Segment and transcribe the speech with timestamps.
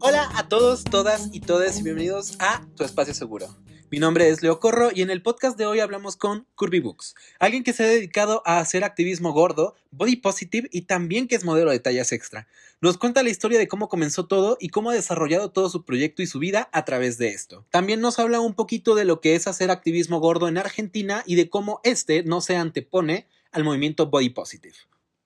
[0.00, 3.48] Hola a todos, todas y todes y bienvenidos a Tu Espacio Seguro.
[3.90, 7.14] Mi nombre es Leo Corro y en el podcast de hoy hablamos con Curvy Books,
[7.38, 11.44] alguien que se ha dedicado a hacer activismo gordo, body positive y también que es
[11.44, 12.48] modelo de tallas extra.
[12.82, 16.22] Nos cuenta la historia de cómo comenzó todo y cómo ha desarrollado todo su proyecto
[16.22, 17.64] y su vida a través de esto.
[17.70, 21.36] También nos habla un poquito de lo que es hacer activismo gordo en Argentina y
[21.36, 24.76] de cómo este no se antepone al movimiento body positive.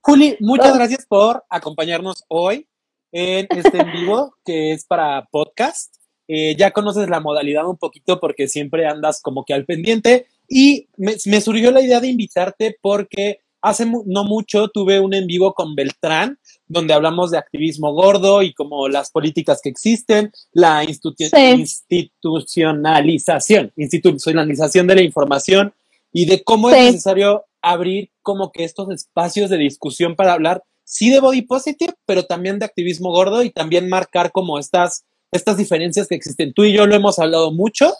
[0.05, 2.67] Juli, muchas gracias por acompañarnos hoy
[3.13, 5.95] en este en vivo que es para podcast.
[6.27, 10.27] Eh, ya conoces la modalidad un poquito porque siempre andas como que al pendiente.
[10.49, 15.55] Y me, surgió la idea de invitarte porque hace no mucho tuve un en vivo
[15.55, 23.73] con Beltrán donde hablamos de activismo gordo y como las políticas que existen, la institucionalización,
[23.77, 25.73] institucionalización de la información
[26.13, 31.11] y de cómo es necesario abrir como que estos espacios de discusión para hablar sí
[31.11, 36.09] de body positive, pero también de activismo gordo y también marcar como estas estas diferencias
[36.09, 36.53] que existen.
[36.53, 37.95] Tú y yo lo hemos hablado mucho,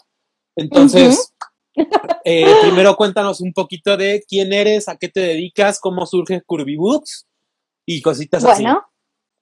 [0.55, 1.33] entonces,
[2.23, 6.75] eh, primero cuéntanos un poquito de quién eres, a qué te dedicas, cómo surge Curvy
[6.75, 7.27] Books
[7.85, 8.63] y cositas así.
[8.63, 8.85] Bueno,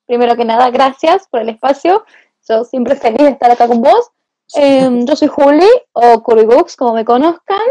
[0.05, 2.05] primero que nada, gracias por el espacio.
[2.47, 4.09] Yo siempre feliz de estar acá con vos.
[4.55, 7.61] Em, yo soy Juli, o Curvy Books, como me conozcan.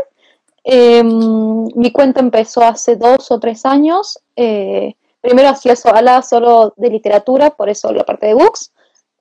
[0.63, 4.19] Em, mi cuenta empezó hace dos o tres años.
[4.37, 8.73] Eh, primero hacía solo de literatura, por eso la parte de books.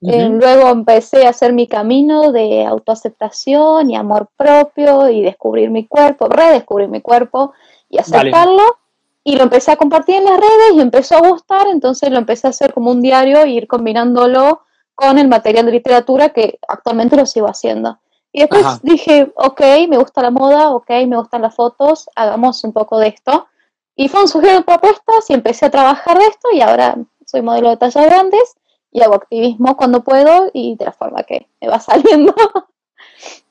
[0.02, 5.88] Eh, luego empecé a hacer mi camino de autoaceptación y amor propio y descubrir mi
[5.88, 7.52] cuerpo, redescubrir mi cuerpo
[7.90, 8.78] y aceptarlo.
[9.26, 12.48] Y lo empecé a compartir en las redes y empezó a gustar, entonces lo empecé
[12.48, 14.62] a hacer como un diario e ir combinándolo
[14.96, 18.00] con el material de literatura que actualmente lo sigo haciendo.
[18.32, 22.74] Y después dije, ok, me gusta la moda, ok, me gustan las fotos, hagamos un
[22.74, 23.48] poco de esto.
[23.96, 27.78] Y fueron surgiendo propuestas y empecé a trabajar de esto y ahora soy modelo de
[27.78, 28.56] tallas grandes
[28.92, 32.34] y hago activismo cuando puedo y de la forma que me va saliendo.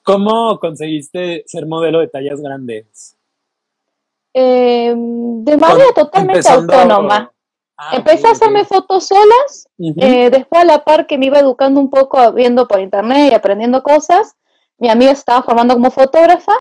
[0.03, 3.17] ¿Cómo conseguiste ser modelo de tallas grandes?
[4.33, 7.33] Eh, de manera totalmente autónoma.
[7.77, 11.81] Ah, Empecé a hacerme fotos solas, eh, después a la par que me iba educando
[11.81, 14.36] un poco viendo por internet y aprendiendo cosas,
[14.78, 16.52] mi amiga estaba formando como fotógrafa,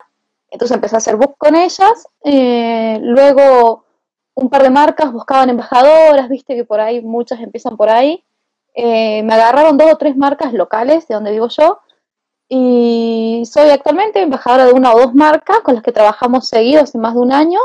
[0.49, 3.85] entonces empecé a hacer book con ellas, eh, luego
[4.33, 8.23] un par de marcas buscaban embajadoras, viste que por ahí muchas empiezan por ahí,
[8.73, 11.79] eh, me agarraron dos o tres marcas locales de donde vivo yo
[12.49, 16.97] y soy actualmente embajadora de una o dos marcas con las que trabajamos seguidos hace
[16.97, 17.59] más de un año.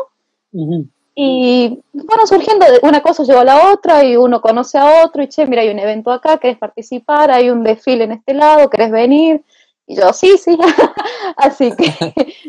[1.14, 5.22] Y bueno, surgiendo de una cosa llegó a la otra y uno conoce a otro
[5.22, 7.30] y che, mira, hay un evento acá, ¿querés participar?
[7.30, 9.44] Hay un desfile en este lado, ¿querés venir?
[9.86, 10.56] Y yo, sí, sí.
[11.36, 11.92] Así que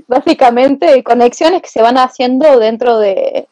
[0.07, 3.47] básicamente conexiones que se van haciendo dentro de,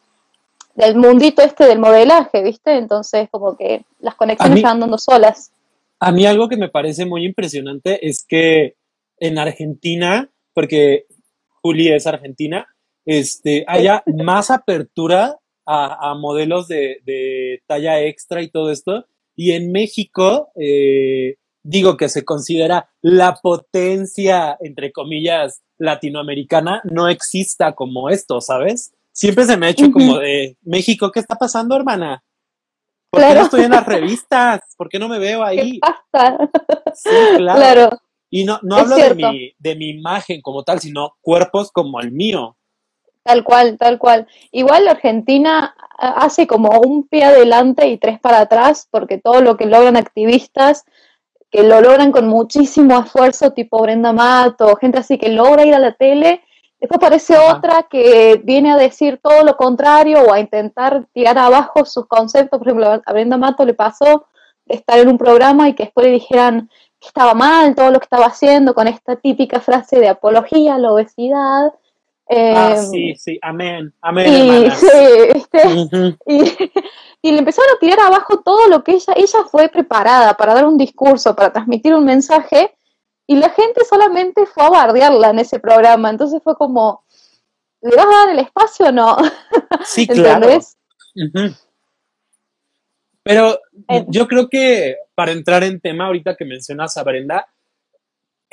[0.74, 2.76] del mundito este del modelaje, ¿viste?
[2.76, 5.52] Entonces, como que las conexiones van dando solas.
[6.00, 8.74] A mí algo que me parece muy impresionante es que
[9.18, 11.06] en Argentina, porque
[11.62, 12.66] Juli es argentina,
[13.04, 19.06] este, haya más apertura a, modelos de, talla extra y todo esto.
[19.36, 27.74] Y en México, eh, digo que se considera la potencia, entre comillas, latinoamericana, no exista
[27.74, 28.92] como esto, ¿sabes?
[29.12, 32.24] siempre se me ha hecho como de México, ¿qué está pasando, hermana?
[33.10, 34.60] ¿Por qué no estoy en las revistas?
[34.76, 35.72] ¿Por qué no me veo ahí?
[35.72, 35.80] ¿Qué
[36.10, 36.38] pasa?
[36.94, 37.90] Sí, claro.
[38.30, 42.10] Y no, no hablo de mi, de mi imagen como tal, sino cuerpos como el
[42.10, 42.56] mío.
[43.22, 44.26] Tal cual, tal cual.
[44.50, 49.66] Igual Argentina hace como un pie adelante y tres para atrás, porque todo lo que
[49.66, 50.84] logran activistas,
[51.52, 55.78] que lo logran con muchísimo esfuerzo, tipo Brenda Mato, gente así que logra ir a
[55.78, 56.42] la tele,
[56.82, 61.84] Después aparece otra que viene a decir todo lo contrario o a intentar tirar abajo
[61.84, 62.58] sus conceptos.
[62.58, 64.26] Por ejemplo, a Brenda Mato le pasó
[64.66, 66.68] de estar en un programa y que después le dijeran
[66.98, 70.78] que estaba mal todo lo que estaba haciendo con esta típica frase de apología a
[70.78, 71.72] la obesidad.
[72.28, 74.32] Ah, em, sí, sí, amén, amén.
[74.32, 76.16] Y, sí,
[77.22, 80.66] y, le empezaron a tirar abajo todo lo que ella, ella fue preparada para dar
[80.66, 82.74] un discurso, para transmitir un mensaje,
[83.26, 87.04] y la gente solamente fue a bardearla en ese programa, entonces fue como,
[87.80, 89.16] ¿le vas a dar el espacio o no?
[89.84, 90.48] Sí, claro.
[93.22, 93.58] Pero
[94.08, 97.46] yo creo que para entrar en tema, ahorita que mencionas a Brenda,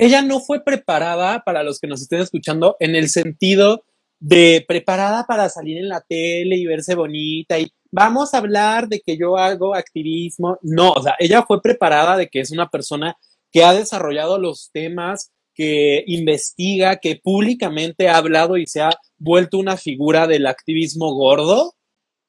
[0.00, 3.84] ella no fue preparada, para los que nos estén escuchando, en el sentido
[4.18, 9.00] de preparada para salir en la tele y verse bonita y vamos a hablar de
[9.00, 10.58] que yo hago activismo.
[10.62, 13.16] No, o sea, ella fue preparada de que es una persona
[13.52, 19.58] que ha desarrollado los temas, que investiga, que públicamente ha hablado y se ha vuelto
[19.58, 21.74] una figura del activismo gordo.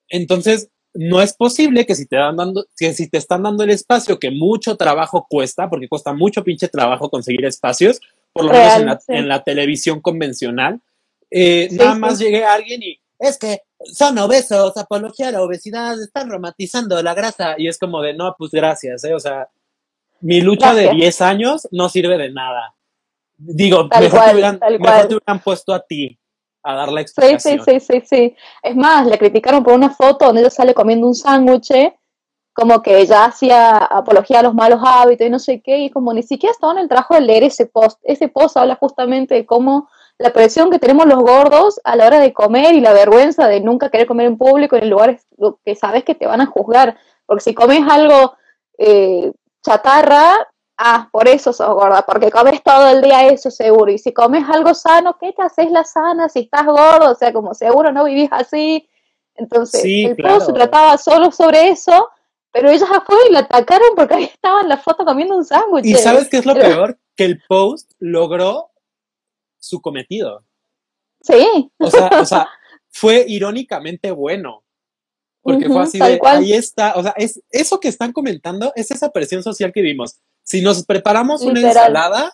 [0.09, 3.69] Entonces, no es posible que si te dan dando, que si te están dando el
[3.69, 8.01] espacio que mucho trabajo cuesta, porque cuesta mucho pinche trabajo conseguir espacios,
[8.33, 10.81] por lo menos en la, televisión convencional,
[11.29, 16.29] eh, nada más llegue alguien y es que son obesos, apología a la obesidad, están
[16.29, 19.13] romantizando la grasa y es como de no, pues gracias, ¿eh?
[19.13, 19.47] o sea,
[20.19, 22.75] mi lucha de 10 años no sirve de nada.
[23.37, 26.20] Digo, mejor, te hubieran, mejor te hubieran puesto a ti
[26.63, 27.63] a dar la explicación.
[27.63, 28.35] Sí, sí, sí, sí, sí.
[28.61, 31.71] Es más, le criticaron por una foto donde ella sale comiendo un sándwich,
[32.53, 36.13] como que ella hacía apología a los malos hábitos y no sé qué, y como
[36.13, 37.99] ni siquiera estaba en el trabajo de leer ese post.
[38.03, 42.19] Ese post habla justamente de cómo la presión que tenemos los gordos a la hora
[42.19, 45.25] de comer y la vergüenza de nunca querer comer en público en lugares
[45.65, 46.97] que sabes que te van a juzgar.
[47.25, 48.35] Porque si comes algo
[48.77, 49.31] eh,
[49.63, 50.35] chatarra,
[50.83, 53.91] Ah, por eso sos gorda, porque comes todo el día eso seguro.
[53.91, 57.11] Y si comes algo sano, ¿qué te haces la sana si estás gordo?
[57.11, 58.89] O sea, como seguro no vivís así.
[59.35, 62.09] Entonces, el post se trataba solo sobre eso,
[62.51, 65.85] pero ellos fue y la atacaron porque ahí estaba en la foto comiendo un sándwich.
[65.85, 66.97] ¿Y sabes qué es lo peor?
[67.15, 68.71] Que el post logró
[69.59, 70.43] su cometido.
[71.21, 71.71] Sí.
[71.77, 72.49] O sea, o sea
[72.89, 74.63] fue irónicamente bueno.
[75.43, 79.11] Porque fue así de, ahí está, o sea, es eso que están comentando, es esa
[79.11, 82.33] presión social que vimos si nos preparamos una ensalada,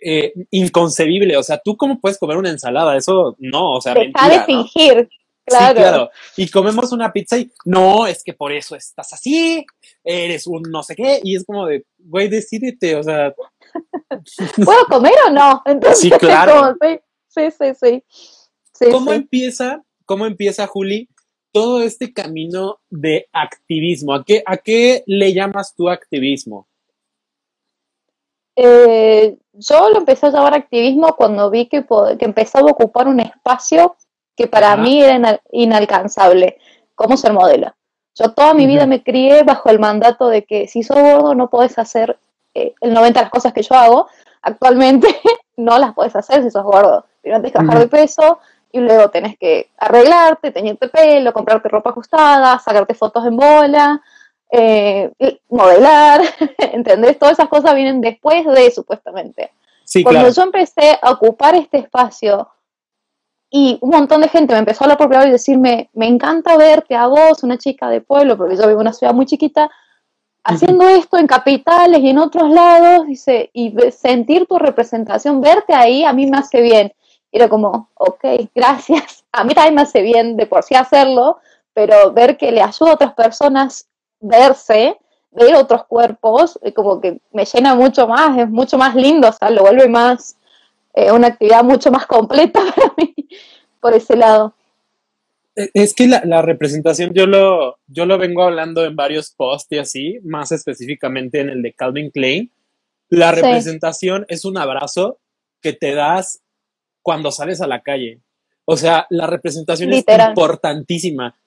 [0.00, 1.36] eh, inconcebible.
[1.36, 2.96] O sea, ¿tú cómo puedes comer una ensalada?
[2.96, 5.08] Eso no, o sea, Deja de fingir.
[5.44, 5.68] Claro.
[5.68, 6.10] Sí, claro.
[6.36, 9.64] Y comemos una pizza y no, es que por eso estás así,
[10.04, 13.34] eres un no sé qué, y es como de, güey, decídete, o sea.
[14.64, 15.62] ¿Puedo comer o no?
[15.64, 16.76] Entonces, sí, claro.
[16.80, 18.02] sí, sí, sí,
[18.72, 18.90] sí.
[18.90, 21.08] ¿Cómo empieza, cómo empieza, Juli,
[21.50, 24.14] todo este camino de activismo?
[24.14, 26.67] ¿A qué, a qué le llamas tu activismo?
[28.60, 31.86] Eh, yo lo empecé a llamar activismo cuando vi que,
[32.18, 33.96] que empezaba a ocupar un espacio
[34.36, 36.58] que para mí era inalcanzable,
[36.96, 37.72] como ser modelo.
[38.16, 41.48] Yo toda mi vida me crié bajo el mandato de que si sos gordo no
[41.50, 42.18] podés hacer
[42.52, 44.08] eh, el 90 de las cosas que yo hago.
[44.42, 45.06] Actualmente
[45.56, 47.06] no las podés hacer si sos gordo.
[47.22, 48.40] Primero tenés que bajar de peso
[48.72, 54.02] y luego tenés que arreglarte, teñirte pelo, comprarte ropa ajustada, sacarte fotos en bola,
[54.50, 55.10] eh,
[55.48, 56.22] modelar,
[56.72, 57.18] ¿entendés?
[57.18, 59.52] Todas esas cosas vienen después de, supuestamente.
[60.02, 62.48] Cuando yo empecé a ocupar este espacio
[63.50, 66.56] y un montón de gente me empezó a hablar por privado y decirme, me encanta
[66.56, 69.70] verte a vos, una chica de pueblo, porque yo vivo en una ciudad muy chiquita,
[70.44, 76.04] haciendo esto en capitales y en otros lados, dice, y sentir tu representación, verte ahí,
[76.04, 76.92] a mí me hace bien.
[77.30, 78.24] Y era como, ok,
[78.54, 79.24] gracias.
[79.32, 81.38] A mí también me hace bien de por sí hacerlo,
[81.72, 83.88] pero ver que le ayuda a otras personas
[84.20, 84.96] verse,
[85.30, 89.50] ver otros cuerpos, como que me llena mucho más, es mucho más lindo, o sea,
[89.50, 90.36] lo vuelve más,
[90.94, 93.14] eh, una actividad mucho más completa para mí,
[93.80, 94.54] por ese lado.
[95.54, 99.78] E, es que la, representación, yo lo, yo lo vengo hablando en varios posts y
[99.78, 102.52] así, más específicamente en el de Calvin Klein.
[103.10, 105.18] La representación es un abrazo
[105.62, 106.42] que te das
[107.02, 108.20] cuando sales a la calle.
[108.66, 111.40] O sea, la representación es importantísima.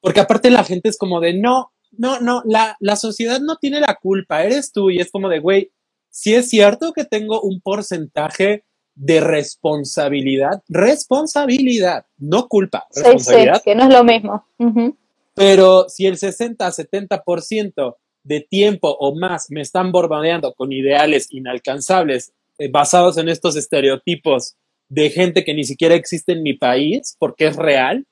[0.00, 3.80] Porque aparte la gente es como de, no, no, no, la, la sociedad no tiene
[3.80, 5.70] la culpa, eres tú y es como de, güey,
[6.10, 8.64] si es cierto que tengo un porcentaje
[8.94, 13.62] de responsabilidad, responsabilidad, no culpa, responsabilidad.
[13.62, 14.46] que no es lo mismo.
[15.34, 22.68] Pero si el 60-70% de tiempo o más me están bombardeando con ideales inalcanzables eh,
[22.70, 24.54] basados en estos estereotipos
[24.88, 28.06] de gente que ni siquiera existe en mi país, porque es real,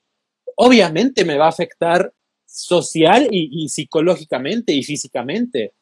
[0.57, 2.11] obviamente me va a afectar
[2.53, 5.73] social y, psicológicamente y físicamente.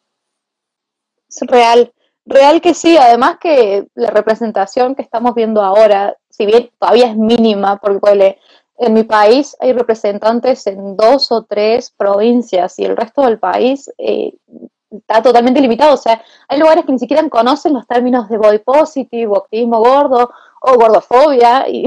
[1.27, 1.91] Es real,
[2.25, 7.17] real que sí, además que la representación que estamos viendo ahora, si bien todavía es
[7.17, 8.37] mínima, porque
[8.77, 13.91] en mi país hay representantes en dos o tres provincias y el resto del país
[13.97, 14.33] eh,
[14.89, 15.93] está totalmente limitado.
[15.93, 19.79] O sea, hay lugares que ni siquiera conocen los términos de body positive o activismo
[19.79, 21.67] gordo o gordofobia.
[21.67, 21.85] Y,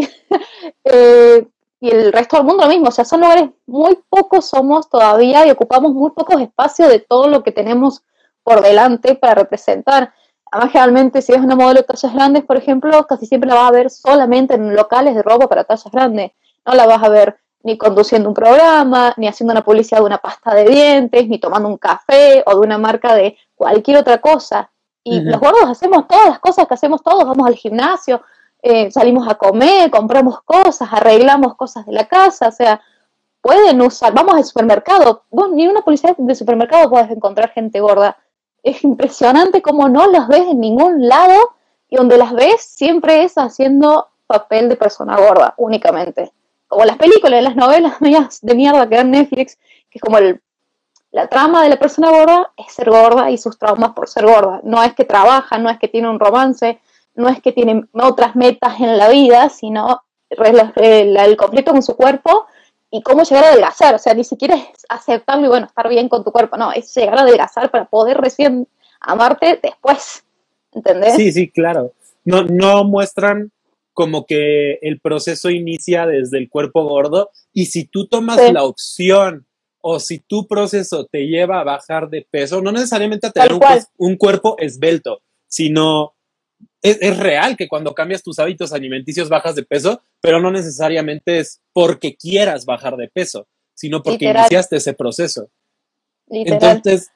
[0.84, 1.46] eh,
[1.84, 5.46] y el resto del mundo lo mismo, o sea, son lugares muy pocos somos todavía
[5.46, 8.02] y ocupamos muy pocos espacios de todo lo que tenemos
[8.42, 10.14] por delante para representar.
[10.50, 13.68] Además, generalmente, si es una modelo de tallas grandes, por ejemplo, casi siempre la vas
[13.68, 16.32] a ver solamente en locales de ropa para tallas grandes.
[16.64, 20.18] No la vas a ver ni conduciendo un programa, ni haciendo una publicidad de una
[20.18, 24.70] pasta de dientes, ni tomando un café o de una marca de cualquier otra cosa.
[25.02, 28.22] Y los gordos hacemos todas las cosas que hacemos todos, vamos al gimnasio,
[28.66, 32.80] eh, salimos a comer, compramos cosas, arreglamos cosas de la casa, o sea,
[33.42, 38.16] pueden usar, vamos al supermercado, vos ni una policía de supermercado puedes encontrar gente gorda.
[38.62, 41.56] Es impresionante cómo no las ves en ningún lado
[41.90, 46.32] y donde las ves siempre es haciendo papel de persona gorda únicamente.
[46.66, 47.98] Como las películas, las novelas
[48.40, 49.58] de mierda que dan Netflix,
[49.90, 50.40] que es como el,
[51.10, 54.62] la trama de la persona gorda, es ser gorda y sus traumas por ser gorda.
[54.62, 56.80] No es que trabaja, no es que tiene un romance,
[57.14, 62.46] no es que tiene otras metas en la vida, sino el conflicto con su cuerpo
[62.90, 63.94] y cómo llegar a adelgazar.
[63.94, 66.94] O sea, ni siquiera es aceptarlo y bueno, estar bien con tu cuerpo, no, es
[66.94, 68.66] llegar a adelgazar para poder recién
[69.00, 70.24] amarte después.
[70.72, 71.14] ¿Entendés?
[71.14, 71.92] Sí, sí, claro.
[72.24, 73.52] No, no muestran
[73.92, 79.46] como que el proceso inicia desde el cuerpo gordo y si tú tomas la opción
[79.80, 83.52] o si tu proceso te lleva a bajar de peso, no necesariamente a tener
[83.98, 86.13] un, cuerpo esbelto, sino
[86.84, 91.62] es, real que cuando cambias tus hábitos alimenticios bajas de peso, pero no necesariamente es
[91.72, 95.48] porque quieras bajar de peso, sino porque iniciaste ese proceso.
[96.28, 97.10] Entonces,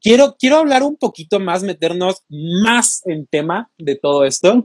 [0.00, 4.64] quiero, quiero hablar un poquito más, meternos más en tema de todo esto.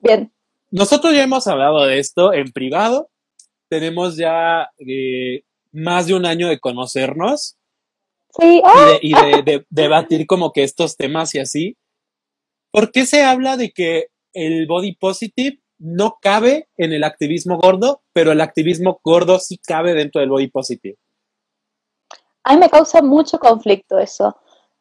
[0.00, 0.32] Bien.
[0.72, 3.08] Nosotros ya hemos hablado de esto en privado.
[3.68, 7.56] Tenemos ya eh, más de un año de conocernos.
[8.36, 8.60] Sí.
[9.00, 11.76] Y, de, debatir como que estos temas y así.
[12.74, 18.02] ¿Por qué se habla de que el body positive no cabe en el activismo gordo,
[18.12, 20.96] pero el activismo gordo sí cabe dentro del body positive?
[22.42, 24.36] A mí me causa mucho conflicto eso.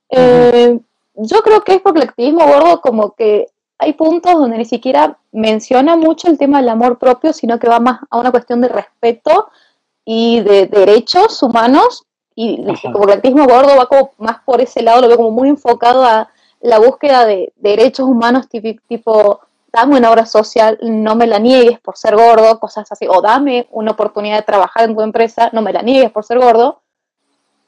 [0.09, 0.79] Eh,
[1.13, 3.45] yo creo que es porque el activismo gordo como que
[3.77, 7.79] hay puntos donde ni siquiera menciona mucho el tema del amor propio, sino que va
[7.79, 9.49] más a una cuestión de respeto
[10.03, 12.07] y de derechos humanos.
[12.33, 15.49] Y como el activismo gordo va como más por ese lado, lo veo como muy
[15.49, 16.32] enfocado a
[16.63, 19.41] la búsqueda de derechos humanos tipo, tipo
[19.71, 23.67] dame una obra social, no me la niegues por ser gordo, cosas así, o dame
[23.71, 26.79] una oportunidad de trabajar en tu empresa, no me la niegues por ser gordo.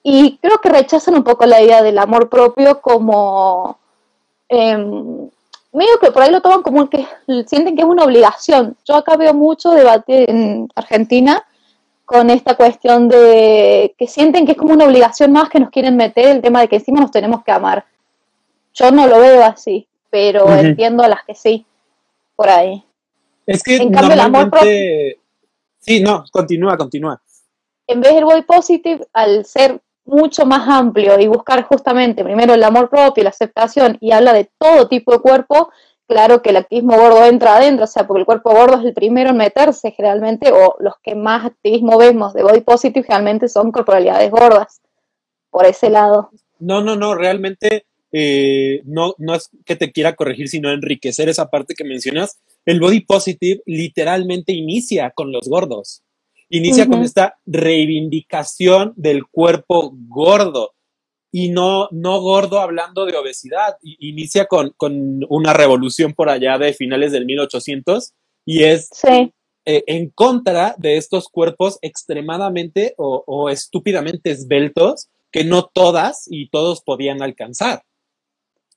[0.02, 3.80] Y creo que rechazan un poco la idea del amor propio como
[4.48, 7.06] eh, medio que por ahí lo toman como que
[7.48, 8.78] sienten que es una obligación.
[8.86, 11.44] Yo acá veo mucho debate en Argentina
[12.06, 15.98] con esta cuestión de que sienten que es como una obligación más que nos quieren
[15.98, 17.84] meter el tema de que encima nos tenemos que amar.
[18.75, 21.65] Yo no lo veo así, pero entiendo a las que sí,
[22.36, 22.84] por ahí.
[23.48, 24.70] Es que en cambio el amor propio...
[25.79, 27.22] Sí, no, continúa, continúa.
[27.88, 32.63] En vez del body positive, al ser mucho más amplio y buscar justamente primero el
[32.63, 35.72] amor propio, la aceptación y habla de todo tipo de cuerpo,
[36.08, 38.94] claro que el activismo gordo entra adentro, o sea, porque el cuerpo gordo es el
[38.94, 43.72] primero en meterse generalmente, o los que más activismo vemos de body positive generalmente son
[43.72, 44.82] corporalidades gordas,
[45.50, 46.29] por ese lado.
[46.60, 47.86] No, no, no, realmente
[48.17, 52.39] eh, no, no es que te quiera corregir, sino enriquecer esa parte que mencionas.
[52.65, 56.01] El body positive literalmente inicia con los gordos.
[56.48, 60.72] Inicia con esta reivindicación del cuerpo gordo
[61.29, 63.75] y no, no gordo hablando de obesidad.
[63.81, 64.74] Inicia con,
[65.27, 68.13] una revolución por allá de finales del 1800
[68.45, 76.27] y es eh, en contra de estos cuerpos extremadamente o, estúpidamente esbeltos que no todas
[76.27, 77.84] y todos podían alcanzar.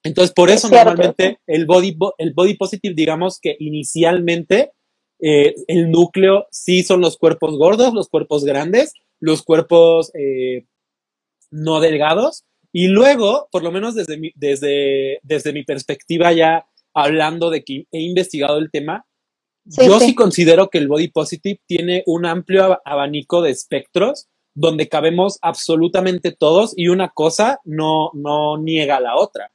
[0.05, 4.73] Entonces, por eso normalmente el body, el body positive, digamos que inicialmente
[5.21, 10.67] eh, el núcleo sí son los cuerpos gordos, los cuerpos grandes, los cuerpos eh,
[11.51, 12.45] no delgados.
[12.73, 17.87] Y luego, por lo menos desde mi, desde, desde mi perspectiva ya hablando de que
[17.91, 19.07] he investigado el tema,
[19.65, 20.15] yo sí.
[20.15, 26.73] considero que el body positive tiene un amplio abanico de espectros donde cabemos absolutamente todos
[26.75, 29.51] y una cosa no, no niega a la otra.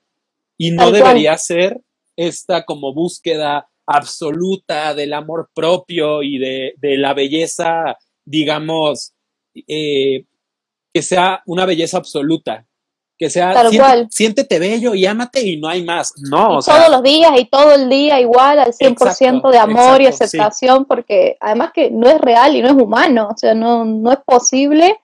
[0.58, 1.82] Y no debería ser
[2.16, 9.14] esta como búsqueda absoluta del amor propio y de, la belleza, digamos,
[9.68, 10.26] eh,
[10.94, 12.66] que sea una belleza absoluta.
[13.18, 13.54] Que sea,
[14.10, 16.14] siéntete bello y ámate y no hay más.
[16.18, 20.86] No, todos los días y todo el día igual al 100% de amor y aceptación,
[20.86, 24.20] porque además que no es real y no es humano, o sea, no, no es
[24.26, 24.98] posible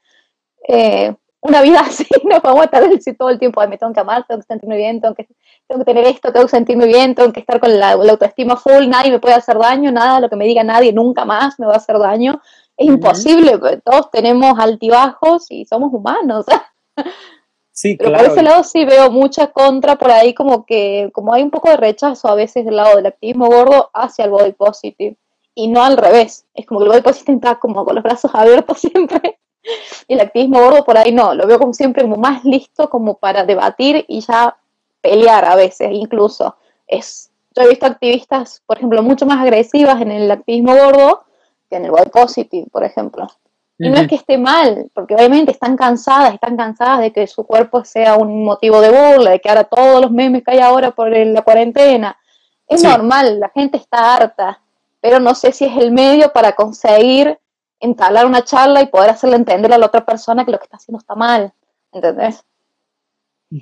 [0.68, 4.25] eh, una vida así, no podemos estar decir todo el tiempo, me tengo que amar,
[4.27, 5.27] tengo que sentirme bien, tengo que,
[5.67, 8.88] tengo que tener esto, tengo que sentirme bien, tengo que estar con la, autoestima full,
[8.88, 11.74] nadie me puede hacer daño, nada, lo que me diga nadie nunca más me va
[11.74, 12.41] a hacer daño.
[12.77, 16.46] Es imposible, porque todos tenemos altibajos y somos humanos.
[17.72, 21.43] Sí, Pero por ese lado sí veo mucha contra por ahí, como que como hay
[21.43, 25.15] un poco de rechazo a veces del lado del activismo gordo hacia el body positive.
[25.55, 26.46] Y no al revés.
[26.53, 29.39] Es como que el body positive está como con los brazos abiertos siempre
[30.08, 33.18] y el activismo gordo por ahí no, lo veo como siempre como más listo como
[33.18, 34.58] para debatir y ya
[35.01, 36.56] pelear a veces, incluso.
[36.88, 41.24] Es, yo he visto activistas, por ejemplo, mucho más agresivas en el activismo gordo
[41.70, 43.28] que en el body positive, por ejemplo.
[43.82, 47.46] Y no es que esté mal, porque obviamente están cansadas, están cansadas de que su
[47.46, 50.92] cuerpo sea un motivo de burla, de que ahora todos los memes que hay ahora
[50.92, 52.18] por la cuarentena.
[52.68, 54.62] Es normal, la gente está harta,
[55.00, 57.39] pero no sé si es el medio para conseguir
[57.79, 60.77] entablar una charla y poder hacerle entender a la otra persona que lo que está
[60.77, 61.53] haciendo está mal,
[61.91, 62.43] ¿entendés?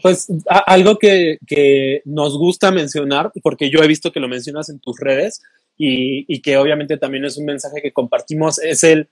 [0.01, 1.37] Pues algo que,
[2.03, 5.41] nos gusta mencionar, porque yo he visto que lo mencionas en tus redes
[5.77, 9.09] y, que obviamente también es un mensaje que compartimos, es el,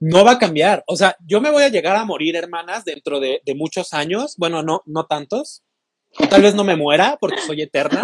[0.00, 0.82] no va a cambiar.
[0.88, 4.34] O sea, yo me voy a llegar a morir, hermanas, dentro de, muchos años.
[4.36, 5.62] Bueno, no, no tantos.
[6.28, 8.02] Tal vez no me muera porque soy eterna.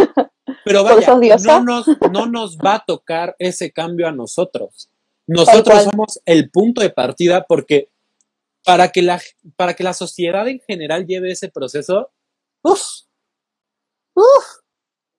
[0.65, 4.92] Pero vaya, no nos, no nos va a tocar ese cambio a nosotros.
[5.27, 7.91] Nosotros somos el punto de partida porque
[8.65, 9.21] para que la,
[9.57, 12.11] para que la sociedad en general lleve ese proceso,
[12.63, 12.83] uff,
[14.15, 14.45] uff,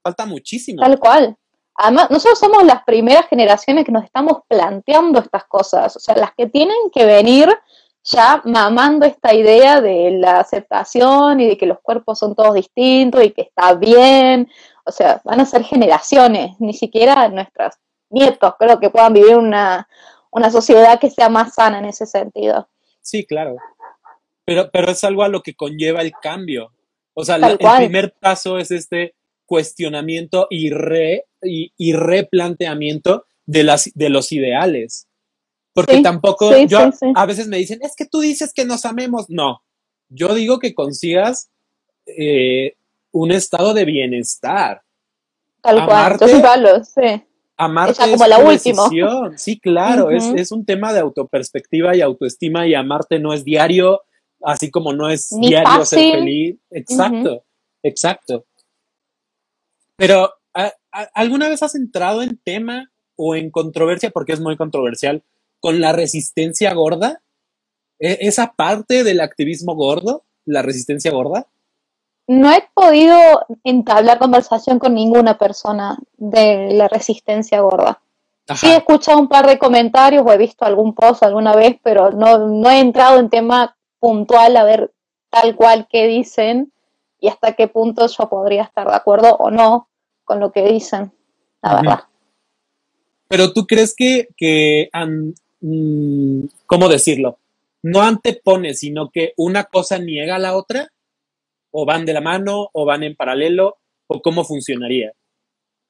[0.03, 0.81] falta muchísimo.
[0.81, 1.37] Tal cual.
[1.75, 6.33] Además, nosotros somos las primeras generaciones que nos estamos planteando estas cosas, o sea, las
[6.35, 7.49] que tienen que venir
[8.03, 13.23] ya mamando esta idea de la aceptación y de que los cuerpos son todos distintos
[13.23, 14.49] y que está bien,
[14.85, 17.75] o sea, van a ser generaciones, ni siquiera nuestros
[18.13, 19.87] nietos creo que puedan vivir una,
[20.31, 22.67] una sociedad que sea más sana en ese sentido.
[23.01, 23.57] Sí, claro.
[24.45, 26.71] Pero, pero es algo a lo que conlleva el cambio.
[27.13, 29.15] O sea, el primer paso es este
[29.45, 35.07] cuestionamiento y, re, y, replanteamiento de, las, de los ideales.
[35.73, 39.25] Porque tampoco, yo a veces me dicen, es que tú dices que nos amemos.
[39.29, 39.63] No,
[40.09, 41.49] yo digo que consigas
[42.05, 42.75] eh,
[43.11, 44.83] un estado de bienestar.
[45.61, 47.23] Tal cual, yo sí.
[47.57, 48.89] Amarte es como la última.
[49.37, 54.01] Sí, claro, es, un tema de autoperspectiva y autoestima y amarte no es diario,
[54.41, 56.57] así como no es diario ser feliz.
[56.71, 57.45] Exacto,
[57.83, 58.45] exacto.
[59.95, 60.33] Pero,
[61.13, 65.23] ¿alguna vez has entrado en tema o en controversia, porque es muy controversial,
[65.59, 67.21] con la resistencia gorda?
[67.99, 71.47] ¿E, ¿Esa parte del activismo gordo, la resistencia gorda?
[72.27, 77.99] No he podido entablar conversación con ninguna persona de la resistencia gorda.
[78.55, 82.11] Sí he escuchado un par de comentarios o he visto algún post alguna vez, pero
[82.11, 84.91] no, he entrado en tema puntual a ver
[85.29, 86.71] tal cual qué dicen
[87.19, 89.87] y hasta qué punto yo podría estar de acuerdo o no
[90.25, 91.11] con lo que dicen,
[91.61, 91.99] la verdad.
[93.29, 94.89] Pero tú crees que, que
[95.61, 97.37] mm, ¿cómo decirlo?
[97.81, 100.89] No antepone, sino que una cosa niega a la otra
[101.73, 105.11] o van de la mano o van en paralelo o cómo funcionaría?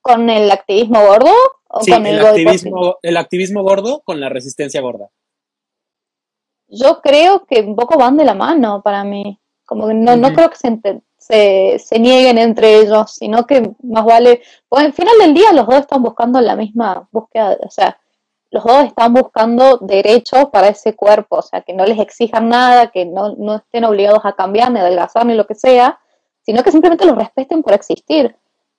[0.01, 1.31] ¿Con el activismo gordo?
[1.67, 5.09] O con el, activismo, el activismo gordo con la resistencia gorda.
[6.67, 9.39] Yo creo que un poco van de la mano para mí.
[9.65, 10.57] Como que no, no creo que
[11.17, 14.41] se, se, nieguen entre ellos, sino que más vale.
[14.67, 17.97] Pues al final del día los dos están buscando la misma búsqueda, o sea,
[18.53, 22.91] los dos están buscando derechos para ese cuerpo, o sea, que no les exijan nada,
[22.91, 25.99] que no, estén obligados a cambiar, ni adelgazar, ni lo que sea,
[26.43, 28.35] sino que simplemente los respeten por existir,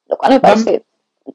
[0.06, 0.84] lo cual me parece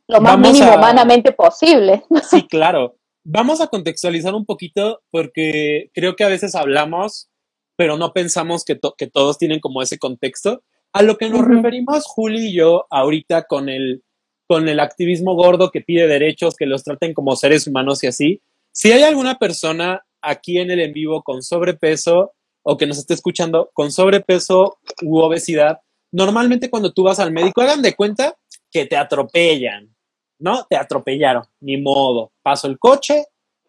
[0.07, 2.05] lo más mínimo humanamente posible.
[2.29, 2.95] Sí, claro.
[3.25, 7.29] Vamos a contextualizar un poquito porque creo que a veces hablamos,
[7.75, 10.63] pero no pensamos que, que todos tienen como ese contexto.
[10.93, 14.01] A lo que nos referimos, Juli y yo, ahorita con el
[14.49, 18.41] con el activismo gordo que pide derechos, que los traten como seres humanos y así.
[18.71, 22.33] Si hay alguna persona aquí en el en vivo con sobrepeso
[22.63, 25.81] o que nos esté escuchando con sobrepeso u obesidad,
[26.11, 28.39] normalmente cuando tú vas al médico, hagan de cuenta
[28.71, 29.95] que te atropellan,
[30.39, 30.65] ¿no?
[30.67, 32.31] Te atropellaron, ni modo.
[32.41, 33.25] Paso el coche,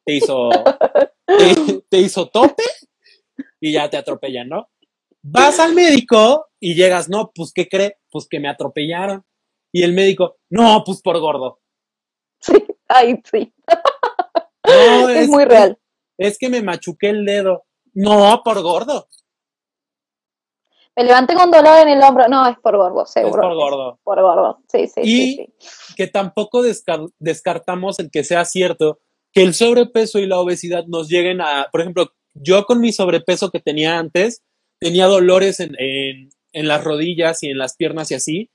[0.07, 0.49] te hizo,
[1.90, 2.64] te, hizo tope
[3.61, 4.71] y ya te atropellan, ¿no?
[5.21, 7.99] Vas al médico y llegas, no, pues, ¿qué cree?
[8.11, 9.27] Pues que me atropellaron.
[9.73, 11.61] Y el médico, no, pues por gordo.
[12.41, 12.55] Sí,
[12.89, 13.53] ay, sí.
[14.63, 15.79] es, muy real.
[16.19, 17.65] Es que me machuqué el dedo.
[17.93, 19.09] No, por gordo.
[20.97, 22.29] Me levanté con dolor en el hombro.
[22.29, 23.43] No, es por gordo, seguro.
[23.43, 24.01] Es por gordo.
[24.03, 25.01] Por gordo, sí, sí.
[25.03, 29.01] Y que tampoco descartamos el que sea cierto
[29.33, 33.51] que el sobrepeso y la obesidad nos lleguen a, por ejemplo, yo con mi sobrepeso
[33.51, 34.43] que tenía antes,
[34.81, 38.51] tenía dolores en, en las rodillas y en las piernas y así,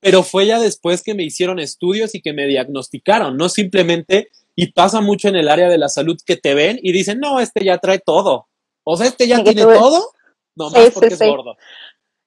[0.00, 4.72] pero fue ya después que me hicieron estudios y que me diagnosticaron, no simplemente, y
[4.72, 7.64] pasa mucho en el área de la salud que te ven y dicen, no, este
[7.64, 8.48] ya trae todo.
[8.84, 10.12] O sea, este ya tiene todo,
[10.56, 11.56] no más porque es gordo.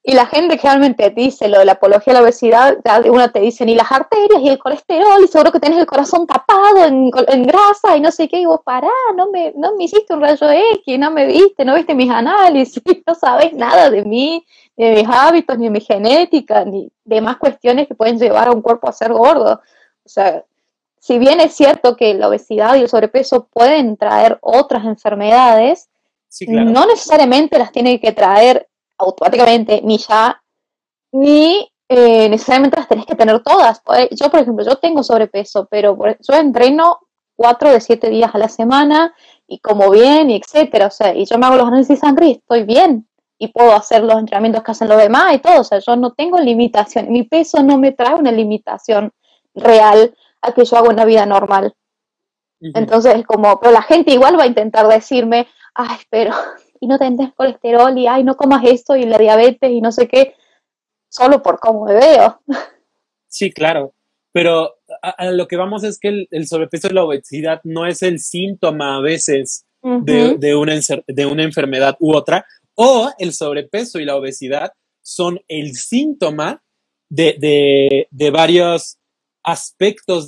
[0.06, 3.70] Y la gente realmente dice lo de la apología a la obesidad, una te dicen,
[3.70, 7.96] y las arterias y el colesterol, y seguro que tienes el corazón tapado en, grasa
[7.96, 11.00] y no sé qué, y vos, pará, no me, no me hiciste un rayo X,
[11.00, 15.10] no me viste, no viste mis análisis, no sabes nada de mí, ni de mis
[15.10, 18.94] hábitos, ni de mi genética, ni demás cuestiones que pueden llevar a un cuerpo a
[18.94, 19.62] ser gordo.
[20.04, 20.44] O sea,
[21.00, 25.90] si bien es cierto que la obesidad y el sobrepeso pueden traer otras enfermedades,
[26.48, 30.42] no necesariamente las tiene que traer automáticamente ni ya,
[31.12, 33.82] ni eh, necesariamente las tenés que tener todas.
[34.12, 37.00] Yo, por ejemplo, yo tengo sobrepeso, pero yo entreno
[37.36, 39.14] cuatro de siete días a la semana
[39.48, 40.88] y como bien, y etcétera.
[40.88, 43.08] O sea, y yo me hago los análisis de sangre y estoy bien.
[43.38, 45.62] Y puedo hacer los entrenamientos que hacen los demás y todo.
[45.62, 47.12] O sea, yo no tengo limitación.
[47.12, 49.12] Mi peso no me trae una limitación
[49.56, 51.74] real a que yo hago una vida normal.
[52.60, 56.32] Entonces es como, pero la gente igual va a intentar decirme, ay, pero,
[56.80, 60.08] y no tenés colesterol, y ay, no comas esto, y la diabetes, y no sé
[60.08, 60.36] qué,
[61.10, 62.42] solo por cómo me veo.
[63.28, 63.94] Sí, claro,
[64.32, 68.20] pero a, lo que vamos es que el, sobrepeso y la obesidad no es el
[68.20, 70.74] síntoma a veces de, una,
[71.08, 76.64] de una enfermedad u otra, o el sobrepeso y la obesidad son el síntoma
[77.10, 78.98] de, de, de varios
[79.44, 80.28] aspectos,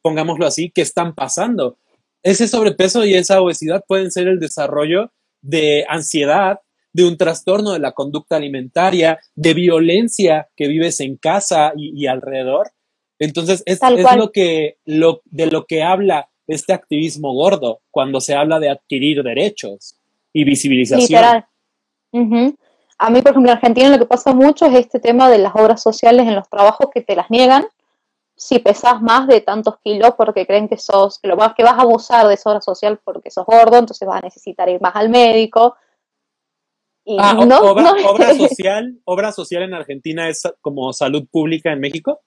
[0.00, 1.76] pongámoslo así, que están pasando.
[2.22, 6.60] Ese sobrepeso y esa obesidad pueden ser el desarrollo de ansiedad,
[6.92, 12.70] de un trastorno de la conducta alimentaria, de violencia que vives en casa y, alrededor.
[13.18, 13.80] Entonces, es,
[14.16, 19.22] lo que, lo, de lo que habla este activismo gordo cuando se habla de adquirir
[19.22, 19.96] derechos
[20.32, 21.08] y visibilización.
[21.08, 21.46] Literal.
[22.12, 25.54] A mí, por ejemplo, en Argentina lo que pasa mucho es este tema de las
[25.54, 27.66] obras sociales en los trabajos que te las niegan
[28.42, 31.74] si pesas más de tantos kilos porque creen que sos, que lo más que vas
[31.74, 34.96] a abusar de esa obra social porque sos gordo, entonces vas a necesitar ir más
[34.96, 35.76] al médico.
[37.18, 42.20] ah, obra, social, obra social en Argentina es como salud pública en México.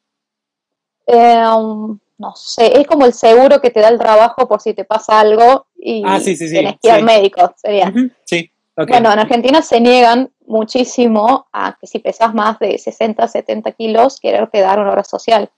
[1.05, 4.73] Eh, um, no sé, es como el seguro que te da el trabajo por si
[4.73, 7.93] te pasa algo y ah, sí, sí, tienes que ir al médico, sería.
[8.23, 13.71] sí, Bueno, en Argentina se niegan muchísimo a que si pesas más de 60, 70
[13.71, 15.49] kilos, quererte dar una obra social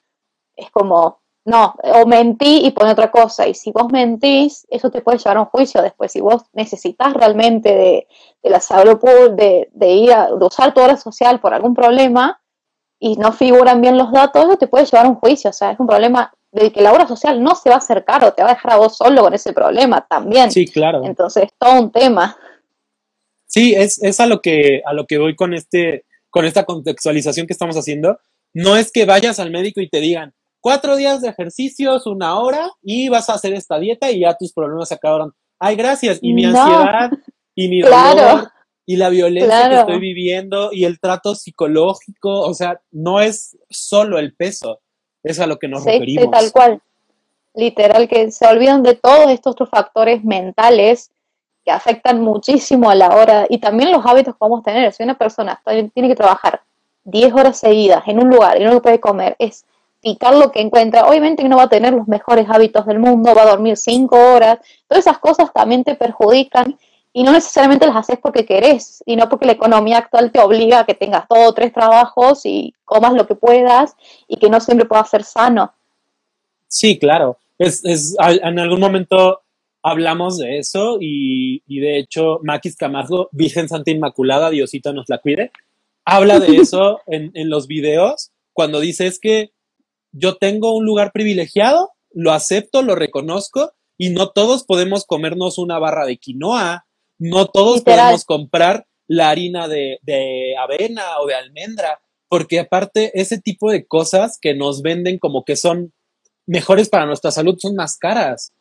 [0.58, 3.48] es como, no, o mentí y pone otra cosa.
[3.48, 6.12] Y si vos mentís, eso te puede llevar a un juicio después.
[6.12, 8.08] Si vos necesitas realmente de,
[8.44, 9.00] la salud
[9.32, 12.42] de, de ir a de usar tu hora social por algún problema
[13.00, 15.52] y no figuran bien los datos, eso te puede llevar a un juicio.
[15.52, 18.24] O sea, es un problema de que la obra social no se va a acercar
[18.24, 20.52] o te va a dejar a vos solo con ese problema también.
[20.52, 21.04] Sí, claro.
[21.04, 22.36] Entonces, es todo un tema.
[23.48, 27.48] Sí, es, es a lo que a lo que voy con este con esta contextualización
[27.48, 28.20] que estamos haciendo.
[28.54, 32.72] No es que vayas al médico y te digan, cuatro días de ejercicios, una hora,
[32.82, 35.34] y vas a hacer esta dieta y ya tus problemas se acabaron.
[35.60, 36.20] Ay, gracias.
[36.22, 37.10] Y mi ansiedad,
[37.56, 38.52] y mi dolor,
[38.86, 44.20] y la violencia que estoy viviendo, y el trato psicológico, o sea, no es solo
[44.20, 44.82] el peso,
[45.24, 46.26] es a lo que nos sí, referimos.
[46.26, 46.82] Sí, tal cual.
[47.54, 51.10] Literal, que se olvidan de todos estos factores mentales
[51.68, 54.94] que afectan muchísimo a la hora y también los hábitos que vamos a tener.
[54.94, 56.62] Si una persona tiene que trabajar
[57.04, 59.66] 10 horas seguidas en un lugar y no puede comer, es
[60.02, 61.06] picar lo que encuentra.
[61.06, 64.16] Obviamente que no va a tener los mejores hábitos del mundo, va a dormir cinco
[64.16, 64.60] horas.
[64.88, 66.78] Todas esas cosas también te perjudican
[67.12, 70.86] y no necesariamente las haces porque querés, sino porque la economía actual te obliga a
[70.86, 73.94] que tengas dos o tres trabajos y comas lo que puedas
[74.26, 75.74] y que no siempre puedas ser sano.
[76.70, 77.40] Sí, claro.
[77.60, 79.42] Es, es, en algún momento
[79.88, 85.20] hablamos de eso y, y de hecho Maquis Camargo, Virgen Santa Inmaculada, Diosito nos la
[85.20, 85.52] cuide,
[86.06, 89.52] habla de eso en, en los videos cuando dice es que
[90.12, 95.78] yo tengo un lugar privilegiado, lo acepto, lo reconozco y no todos podemos comernos una
[95.78, 96.88] barra de quinoa,
[97.20, 100.00] no todos podemos comprar la harina de,
[100.60, 105.56] avena o de almendra, porque aparte ese tipo de cosas que nos venden como que
[105.56, 105.94] son
[106.46, 108.54] mejores para nuestra salud son más caras.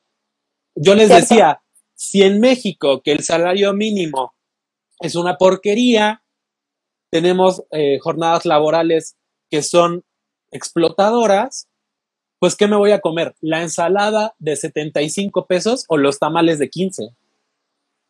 [0.77, 1.63] Yo les decía,
[1.95, 4.35] si en México, que el salario mínimo
[5.01, 6.23] es una porquería,
[7.11, 9.17] tenemos eh, jornadas laborales
[9.51, 10.05] que son
[10.51, 11.69] explotadoras,
[12.39, 13.35] pues ¿qué me voy a comer?
[13.41, 17.09] ¿La ensalada de 75 pesos o los tamales de 15?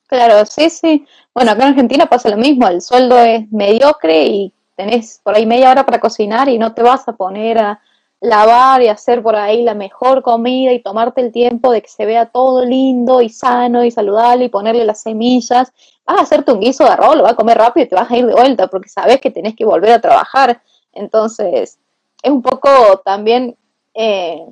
[0.09, 1.07] Claro, sí, sí.
[1.35, 5.47] Bueno, acá en Argentina pasa lo mismo, el sueldo es mediocre y tenés por ahí
[5.47, 7.81] media hora para cocinar y no te vas a poner a
[8.21, 12.07] lavar y hacer por ahí la mejor comida y tomarte el tiempo de que se
[12.07, 15.73] vea todo lindo y sano y saludable y ponerle las semillas.
[16.05, 18.11] Vas a hacerte un guiso de arroz, lo vas a comer rápido y te vas
[18.11, 20.63] a ir de vuelta porque sabes que tenés que volver a trabajar.
[20.93, 21.79] Entonces,
[22.23, 22.71] es un poco
[23.05, 23.57] también,
[23.95, 24.45] eh,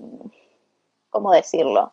[1.11, 1.93] ¿cómo decirlo?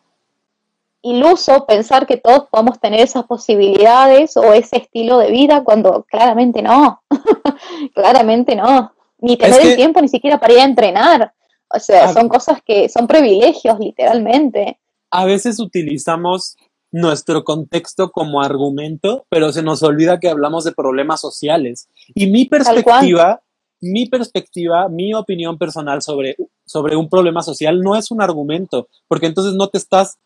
[1.00, 6.62] Iluso pensar que todos podemos tener esas posibilidades o ese estilo de vida cuando claramente
[6.62, 7.02] no,
[7.94, 11.32] claramente no, ni tener el tiempo ni siquiera para ir a entrenar.
[11.74, 14.78] O sea, son cosas que son privilegios, literalmente.
[15.10, 16.56] A veces utilizamos
[16.90, 21.88] nuestro contexto como argumento, pero se nos olvida que hablamos de problemas sociales.
[22.14, 23.40] Y mi perspectiva
[23.82, 29.26] mi perspectiva, mi opinión personal sobre, sobre un problema social no es un argumento, porque
[29.26, 30.18] entonces no te estás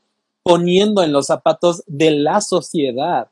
[0.43, 3.29] poniendo en los zapatos de la sociedad,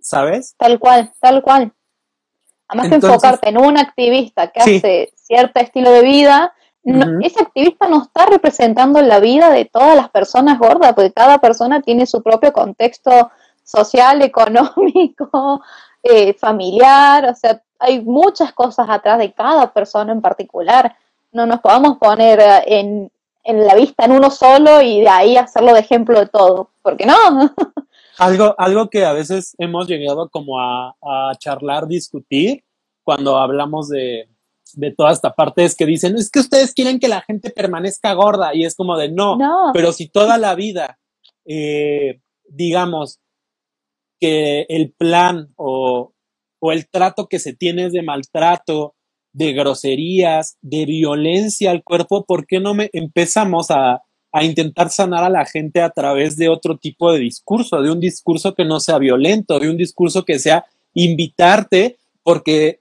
[0.00, 0.54] ¿sabes?
[0.56, 1.72] Tal cual, tal cual.
[2.66, 6.54] Además que enfocarte en un activista que hace cierto estilo de vida
[7.22, 11.82] ese activista no está representando la vida de todas las personas gordas, porque cada persona
[11.82, 13.30] tiene su propio contexto
[13.64, 15.62] social, económico,
[16.02, 20.96] eh, familiar, o sea, hay muchas cosas atrás de cada persona en particular.
[21.32, 23.10] No nos podemos poner eh, en,
[23.42, 27.04] en la vista en uno solo y de ahí hacerlo de ejemplo de todo, porque
[27.04, 27.14] no.
[28.18, 32.62] algo, algo que a veces hemos llegado como a, a charlar, discutir,
[33.02, 34.28] cuando hablamos de,
[34.76, 38.12] de toda esta parte es que dicen, es que ustedes quieren que la gente permanezca
[38.12, 39.36] gorda y es como de no,
[39.72, 40.98] pero si toda la vida,
[41.46, 43.18] eh, digamos,
[44.20, 46.12] que el plan o,
[46.60, 48.94] o el trato que se tiene es de maltrato,
[49.32, 55.24] de groserías, de violencia al cuerpo, ¿por qué no me empezamos a, a intentar sanar
[55.24, 58.80] a la gente a través de otro tipo de discurso, de un discurso que no
[58.80, 62.80] sea violento, de un discurso que sea invitarte porque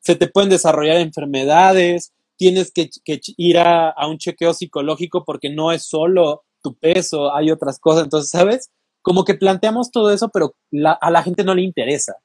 [0.00, 2.90] se te pueden desarrollar enfermedades, tienes que,
[3.38, 8.04] ir a, un chequeo psicológico porque no es solo tu peso, hay otras cosas.
[8.04, 8.70] Entonces, ¿sabes?
[9.00, 10.52] Como que planteamos todo eso, pero
[11.00, 12.16] a la gente no le interesa.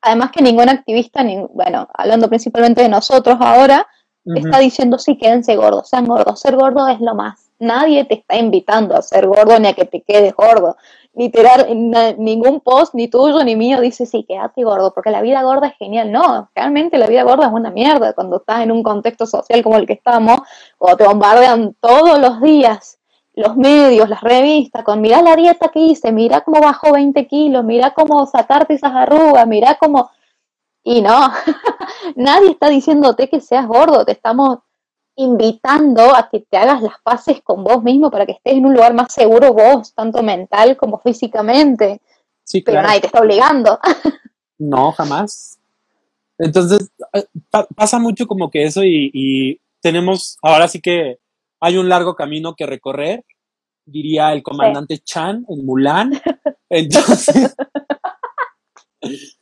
[0.00, 3.86] Además que ningún activista, ni, bueno, hablando principalmente de nosotros ahora,
[4.24, 6.40] está diciendo sí, quédense gordos, sean gordos.
[6.40, 7.49] Ser gordo es lo más.
[7.60, 10.76] Nadie te está invitando a ser gordo ni a que te quedes gordo
[11.14, 11.66] literal,
[12.18, 15.76] ningún post, ni tuyo ni mío, dice, sí, quédate gordo, porque la vida gorda es
[15.76, 16.12] genial.
[16.12, 19.76] No, realmente la vida gorda es una mierda cuando estás en un contexto social como
[19.76, 20.40] el que estamos,
[20.78, 22.96] o te bombardean todos los días
[23.34, 27.64] los medios, las revistas, con mira la dieta que hice, mira cómo bajó 20 kilos,
[27.64, 30.10] mira cómo sacarte esas arrugas, mira cómo...
[30.82, 31.30] Y no,
[32.16, 34.58] nadie está diciéndote que seas gordo, te estamos
[35.20, 38.72] invitando a que te hagas las paces con vos mismo para que estés en un
[38.72, 42.00] lugar más seguro vos, tanto mental como físicamente.
[42.42, 43.78] Sí, Pero nadie te está obligando.
[44.62, 45.58] No, jamás.
[46.36, 47.24] Entonces, eh,
[47.74, 51.16] pasa mucho como que eso y, tenemos, ahora sí que
[51.60, 53.24] hay un largo camino que recorrer,
[53.86, 56.12] diría el comandante Chan en Mulan.
[56.68, 57.56] Entonces,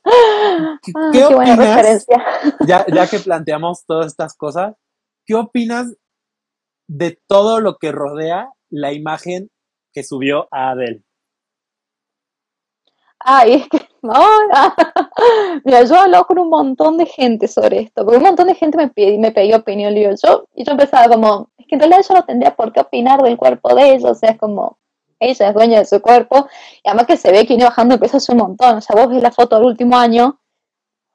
[0.05, 0.79] ah,
[1.12, 2.07] ¿qué, opinas?
[2.64, 4.77] Ya, ya que planteamos todas estas cosas,
[5.29, 5.95] ¿qué opinas
[6.88, 9.51] de todo lo que rodea la imagen
[9.93, 11.05] que subió a Adele?
[13.21, 13.79] Ay, es que,
[15.64, 18.79] mira, yo hablo con un montón de gente sobre esto, porque un montón de gente
[18.79, 22.07] me, pide, me pedía opinión, y yo, y yo empezaba como, es que en realidad
[22.09, 24.79] yo no tendría por qué opinar del cuerpo de ella, o sea, es como,
[25.21, 26.49] ella es dueña de su cuerpo,
[26.83, 29.11] y además que se ve que viene bajando peso hace un montón, o sea, vos
[29.11, 30.41] ves la foto del último año,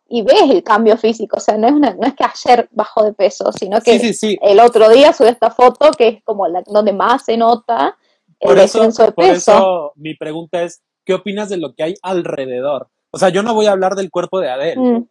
[0.07, 3.13] y ves el cambio físico, o sea, no es, no es que ayer bajó de
[3.13, 7.25] peso, sino que el otro día sube esta foto que es como la donde más
[7.25, 7.97] se nota
[8.39, 9.15] el descenso de peso.
[9.15, 12.89] Por eso mi pregunta es, ¿qué opinas de lo que hay alrededor?
[13.11, 15.07] O sea, yo no voy a hablar del cuerpo de Adele, mm.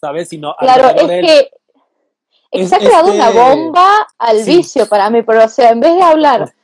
[0.00, 0.28] ¿sabes?
[0.28, 1.50] Sino claro, es que
[2.50, 5.94] es, ha creado una este bomba al vicio para mí, pero o sea, en vez
[5.94, 6.54] de hablar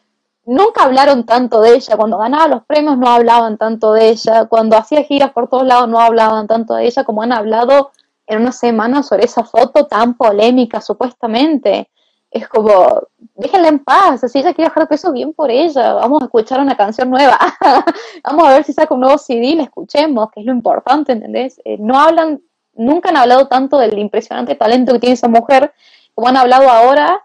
[0.47, 1.97] nunca hablaron tanto de ella.
[1.97, 4.47] Cuando ganaba los premios no hablaban tanto de ella.
[4.47, 7.91] Cuando hacía giras por todos lados no hablaban tanto de ella como han hablado
[8.27, 11.91] en una semana sobre esa foto tan polémica, supuestamente.
[12.31, 13.03] Es como,
[13.37, 15.95] déjenla en paz, si ella quiere bajar peso, bien por ella.
[15.95, 17.39] Vamos a escuchar una canción nueva.
[18.25, 21.61] Vamos a ver si saca un nuevo CD, la escuchemos, que es lo importante, ¿entendés?
[21.65, 25.73] Eh, no hablan, nunca han hablado tanto del impresionante talento que tiene esa mujer
[26.15, 27.25] como han hablado ahora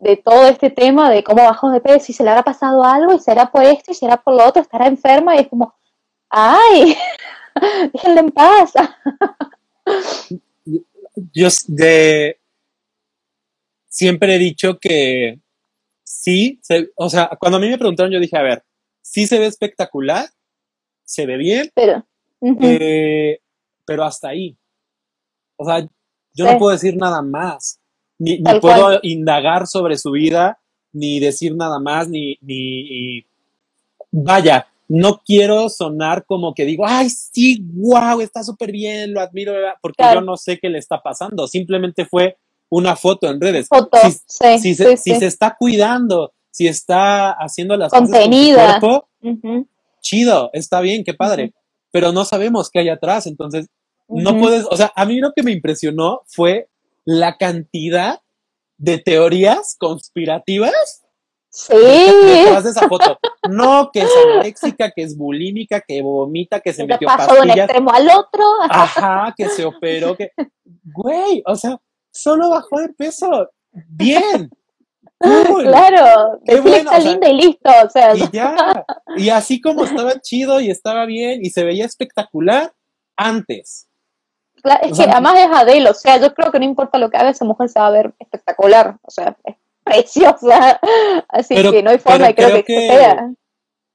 [0.00, 3.14] de todo este tema de cómo bajó de peso y se le habrá pasado algo
[3.14, 5.74] y será por esto y será por lo otro, estará enferma y es como,
[6.30, 6.96] ay,
[7.92, 8.72] déjenla en paz.
[11.32, 12.40] Yo de,
[13.88, 15.38] siempre he dicho que
[16.02, 16.60] sí,
[16.96, 18.64] o sea, cuando a mí me preguntaron yo dije, a ver,
[19.02, 20.26] sí se ve espectacular,
[21.04, 22.06] se ve bien, pero,
[22.40, 23.40] eh,
[23.84, 24.56] pero hasta ahí.
[25.56, 25.86] O sea,
[26.32, 27.79] yo no puedo decir nada más
[28.20, 30.58] ni, puedo indagar sobre su vida,
[30.92, 33.24] ni decir nada más, ni, ni,
[34.12, 39.54] vaya, no quiero sonar como que digo, ay, sí, wow, está súper bien, lo admiro,
[39.80, 42.36] porque yo no sé qué le está pasando, simplemente fue
[42.68, 43.68] una foto en redes.
[44.60, 49.08] si, se, si, se, está cuidando, si está haciendo las cosas con cuerpo,
[50.02, 51.54] chido, está bien, qué padre,
[51.90, 53.68] pero no sabemos qué hay atrás, entonces
[54.08, 56.68] no puedes, o sea, a mí lo que me impresionó fue
[57.04, 58.20] la cantidad
[58.78, 61.02] de teorías conspirativas
[61.50, 61.74] Sí.
[61.74, 63.18] Detrás de esa foto.
[63.48, 67.50] No, que es anoréxica, que es bulímica, que vomita, que se metió pasó de un
[67.50, 68.44] extremo al otro.
[68.68, 70.30] Ajá, que se operó, que...
[70.84, 71.80] Güey, o sea,
[72.12, 73.50] solo bajó de peso.
[73.72, 74.50] Bien.
[75.22, 78.16] Claro, Qué bueno, está linda y listo, o sea.
[78.16, 78.86] Y ya,
[79.18, 82.72] y así como estaba chido y estaba bien y se veía espectacular
[83.18, 83.89] antes.
[84.82, 87.30] Es que además es Adele, o sea, yo creo que no importa lo que haga,
[87.30, 90.80] esa mujer se va a ver espectacular, o sea, es preciosa,
[91.28, 93.32] así que no hay forma, creo, creo que, sea.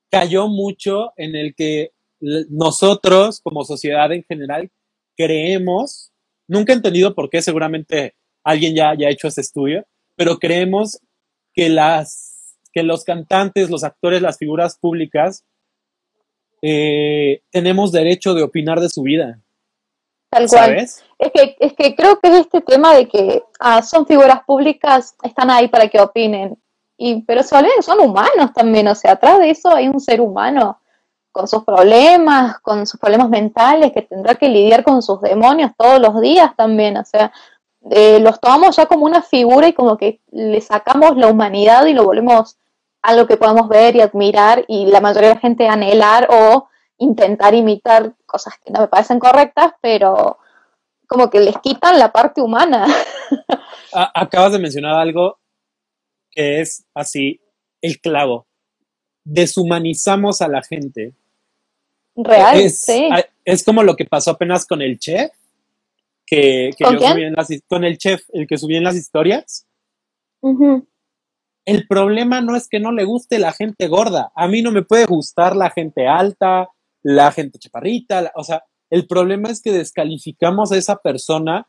[0.10, 4.72] Cayó mucho en el que nosotros, como sociedad en general,
[5.16, 6.12] creemos,
[6.48, 11.00] nunca he entendido por qué, seguramente alguien ya, ya ha hecho ese estudio, pero creemos
[11.54, 15.46] que, las, que los cantantes, los actores, las figuras públicas,
[16.62, 19.42] eh, tenemos derecho de opinar de su vida.
[20.36, 20.76] Tal cual.
[20.78, 25.16] Es que, es que creo que es este tema de que ah, son figuras públicas,
[25.24, 26.58] están ahí para que opinen.
[26.98, 30.80] Y, pero son, son humanos también, o sea, atrás de eso hay un ser humano
[31.32, 36.00] con sus problemas, con sus problemas mentales, que tendrá que lidiar con sus demonios todos
[36.00, 37.32] los días también, o sea,
[37.90, 41.94] eh, los tomamos ya como una figura y como que le sacamos la humanidad y
[41.94, 42.58] lo volvemos
[43.02, 47.54] algo que podemos ver y admirar y la mayoría de la gente anhelar o intentar
[47.54, 50.40] imitar cosas que no me parecen correctas, pero
[51.08, 52.86] como que les quitan la parte humana.
[54.14, 55.40] Acabas de mencionar algo
[56.32, 57.40] que es así,
[57.82, 58.46] el clavo.
[59.24, 61.14] Deshumanizamos a la gente.
[62.16, 63.10] Real, es, sí.
[63.44, 65.32] Es como lo que pasó apenas con el chef,
[66.26, 69.66] que, yo subí en las, con el chef, el que subí en las historias.
[71.66, 74.32] El problema no es que no le guste la gente gorda.
[74.36, 76.70] A mí no me puede gustar la gente alta,
[77.06, 78.32] la gente chaparrita.
[78.34, 81.68] o sea, el problema es que descalificamos a esa persona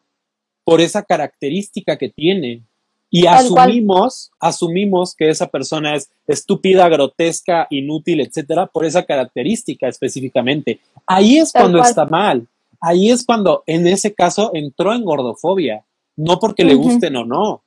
[0.64, 2.62] por esa característica que tiene.
[3.10, 10.80] Y asumimos, asumimos que esa persona es estúpida, grotesca, inútil, etcétera, por esa característica específicamente.
[11.06, 12.48] Ahí es cuando está mal.
[12.80, 15.84] Ahí es cuando, en ese caso, entró en gordofobia.
[16.16, 17.62] No porque le gusten o no.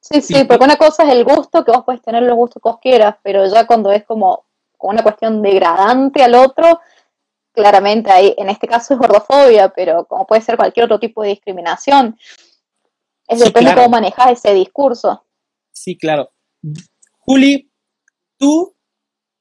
[0.00, 2.68] Sí, sí, porque una cosa es el gusto, que vos puedes tener los gustos que
[2.68, 4.44] vos quieras, pero ya cuando es como
[4.90, 6.80] una cuestión degradante al otro,
[7.52, 11.30] claramente ahí, en este caso es gordofobia, pero como puede ser cualquier otro tipo de
[11.30, 12.18] discriminación.
[13.28, 15.24] Es depende de cómo manejas ese discurso.
[15.70, 16.30] Sí, claro.
[17.20, 17.70] Juli,
[18.36, 18.74] ¿tú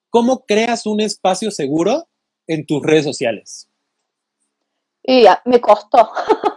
[0.10, 2.08] cómo creas un espacio seguro
[2.48, 3.68] en tus redes sociales?
[5.04, 6.12] Y ya, me costó.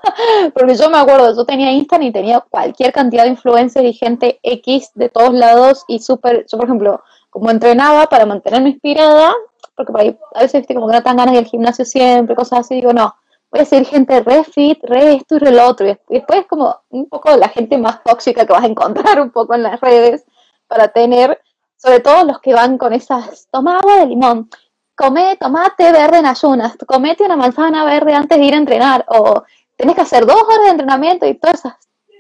[0.55, 4.39] Porque yo me acuerdo, yo tenía Instagram y tenía cualquier cantidad de influencers y gente
[4.43, 7.03] X de todos lados y súper, yo por ejemplo,
[7.35, 9.35] como entrenaba para mantenerme inspirada,
[9.75, 12.61] porque por ahí a veces como que no tan ganas de ir gimnasio siempre, cosas
[12.61, 13.13] así, digo, no,
[13.51, 15.85] voy a seguir gente re fit, re esto y re lo otro.
[15.89, 19.53] Y después como un poco la gente más tóxica que vas a encontrar un poco
[19.57, 20.25] en las redes
[20.69, 21.43] para tener,
[21.77, 24.49] sobre todo los que van con esas, toma agua de limón,
[24.95, 29.43] come tomate verde en ayunas, comete una manzana verde antes de ir a entrenar, o
[29.77, 31.73] tenés que hacer dos horas de entrenamiento y todos esos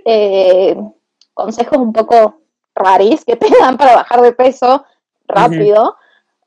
[0.06, 0.76] eh,
[1.32, 2.40] consejos un poco
[2.74, 4.84] raris que te dan para bajar de peso
[5.26, 5.96] rápido.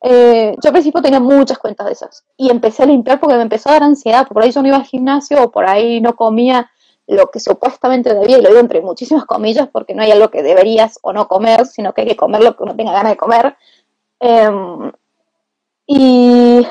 [0.02, 3.42] Eh, yo al principio tenía muchas cuentas de esas y empecé a limpiar porque me
[3.42, 6.16] empezó a dar ansiedad, por ahí yo no iba al gimnasio o por ahí no
[6.16, 6.70] comía
[7.08, 10.44] lo que supuestamente debía, y lo digo entre muchísimas comillas porque no hay algo que
[10.44, 13.18] deberías o no comer, sino que hay que comer lo que uno tenga ganas de
[13.18, 13.56] comer.
[14.20, 14.92] Em,
[15.88, 16.68] y,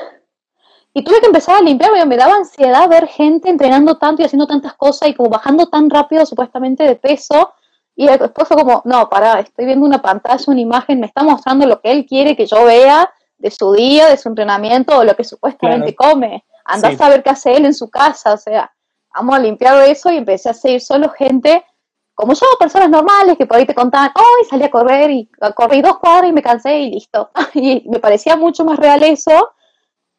[0.93, 4.27] y, tuve que empezar a limpiar porque me daba ansiedad ver gente entrenando tanto y
[4.27, 7.55] haciendo tantas cosas y como bajando tan rápido supuestamente de peso.
[7.97, 11.67] Y después fue como, no, para, estoy viendo una pantalla, una imagen, me está mostrando
[11.67, 15.17] lo que él quiere que yo vea de su día, de su entrenamiento o lo
[15.17, 16.45] que supuestamente come.
[16.65, 18.71] Andás a saber qué hace él en su casa, o sea,
[19.15, 21.65] vamos a limpiar eso y empecé a seguir solo gente
[22.17, 25.83] como yo, personas normales que por ahí te contaban, hoy salí a correr y corrí
[25.83, 27.31] dos cuadras y me cansé y listo.
[27.55, 29.51] Y me parecía mucho más real eso,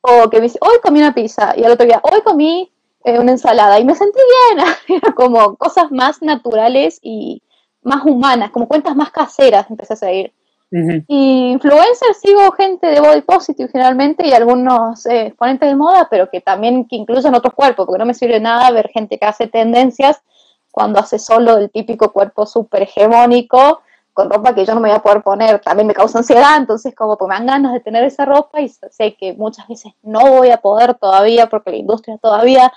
[0.02, 2.72] o que me dice, hoy comí una pizza y al otro día, hoy comí
[3.04, 4.68] eh, una ensalada y me sentí bien.
[5.02, 7.42] Era como cosas más naturales y
[7.88, 10.34] más humanas, como cuentas más caseras empecé a seguir.
[10.70, 16.30] Y influencers sigo gente de body positive generalmente y algunos eh, exponentes de moda, pero
[16.30, 19.48] que también que incluyen otros cuerpos, porque no me sirve nada ver gente que hace
[19.48, 20.22] tendencias
[20.70, 23.82] cuando hace solo el típico cuerpo súper hegemónico
[24.18, 26.96] con ropa que yo no me voy a poder poner, también me causa ansiedad, entonces
[26.96, 30.38] como pues me dan ganas de tener esa ropa y sé que muchas veces no
[30.38, 32.74] voy a poder todavía porque la industria todavía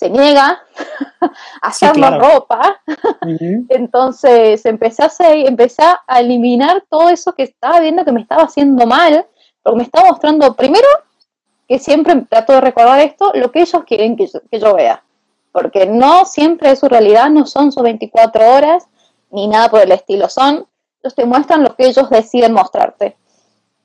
[0.00, 0.62] se niega
[1.20, 2.80] a hacer la ropa.
[3.68, 8.44] Entonces empecé a, hacer, empecé a eliminar todo eso que estaba viendo que me estaba
[8.44, 9.26] haciendo mal,
[9.62, 10.88] porque me estaba mostrando, primero,
[11.68, 14.26] que siempre trato de recordar esto, lo que ellos quieren que
[14.58, 15.04] yo, vea.
[15.52, 18.88] Porque no siempre es su realidad, no son sus 24 horas,
[19.30, 20.66] ni nada por el estilo, son,
[21.02, 23.18] ellos te muestran lo que ellos deciden mostrarte.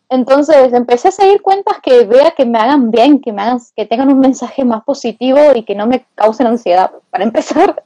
[0.10, 3.86] Entonces empecé a seguir cuentas que vea que me hagan bien, que me hagan, que
[3.86, 7.84] tengan un mensaje más positivo y que no me causen ansiedad, para empezar.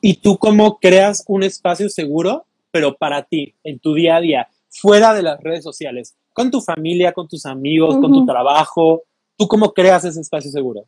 [0.00, 4.48] ¿Y tú cómo creas un espacio seguro, pero para ti, en tu día a día,
[4.68, 9.02] fuera de las redes sociales, con tu familia, con tus amigos, con tu trabajo?
[9.36, 10.86] ¿Tú cómo creas ese espacio seguro?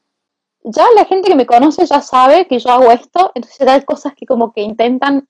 [0.65, 4.15] ya la gente que me conoce ya sabe que yo hago esto, entonces hay cosas
[4.15, 5.29] que como que intentan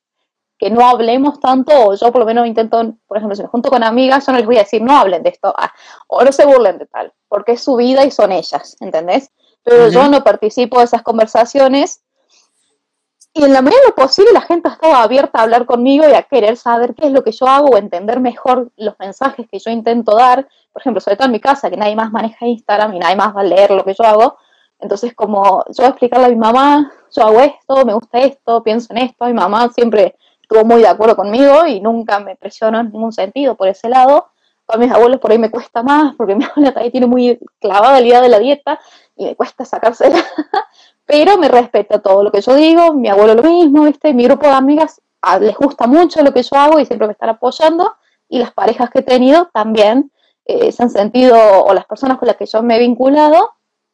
[0.58, 3.70] que no hablemos tanto, o yo por lo menos intento, por ejemplo, si me junto
[3.70, 5.72] con amigas, yo no les voy a decir no hablen de esto, ah,
[6.08, 9.30] o no se burlen de tal, porque es su vida y son ellas, ¿entendés?
[9.62, 12.02] Pero yo no participo de esas conversaciones
[13.34, 16.08] y en la medida de lo posible la gente ha estado abierta a hablar conmigo
[16.08, 19.46] y a querer saber qué es lo que yo hago o entender mejor los mensajes
[19.48, 20.48] que yo intento dar.
[20.72, 23.36] Por ejemplo, sobre todo en mi casa, que nadie más maneja Instagram y nadie más
[23.36, 24.38] va a leer lo que yo hago.
[24.80, 28.62] Entonces, como yo voy a explicarle a mi mamá, yo hago esto, me gusta esto,
[28.62, 30.16] pienso en esto, mi mamá siempre
[30.50, 34.28] estuvo muy de acuerdo conmigo y nunca me presionó en ningún sentido por ese lado.
[34.66, 38.00] A mis abuelos por ahí me cuesta más, porque mi abuela también tiene muy clavada
[38.00, 38.80] la idea de la dieta
[39.14, 40.24] y me cuesta sacársela,
[41.04, 44.14] pero me respeta todo lo que yo digo, mi abuelo lo mismo, ¿viste?
[44.14, 47.12] Mi grupo de amigas ah, les gusta mucho lo que yo hago y siempre me
[47.12, 47.96] están apoyando,
[48.28, 50.10] y las parejas que he tenido también
[50.46, 53.50] eh, se han sentido, o las personas con las que yo me he vinculado,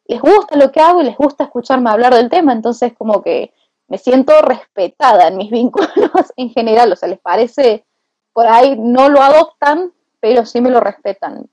[0.07, 3.53] les gusta lo que hago y les gusta escucharme hablar del tema, entonces como que
[3.87, 7.85] me siento respetada en mis vínculos en general, o sea, les parece,
[8.33, 11.47] por ahí no lo adoptan, pero sí me lo respetan,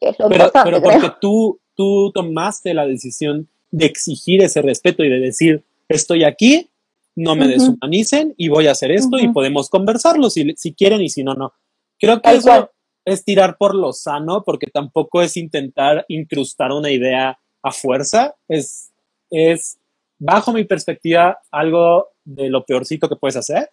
[0.00, 5.04] que es lo pero, Pero porque tú, tú tomaste la decisión de exigir ese respeto
[5.04, 6.70] y de decir, estoy aquí,
[7.16, 11.08] no me deshumanicen y voy a hacer esto y podemos conversarlo si, si quieren y
[11.08, 11.52] si no, no.
[11.98, 12.70] Creo que eso
[13.04, 18.92] es tirar por lo sano porque tampoco es intentar incrustar una idea a fuerza, es,
[19.30, 19.78] es
[20.18, 23.70] bajo mi perspectiva, algo de lo peorcito que puedes hacer?